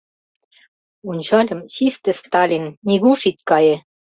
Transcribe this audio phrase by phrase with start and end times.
[1.09, 3.75] Ончальым— чисте Сталин, нигуш ит кае!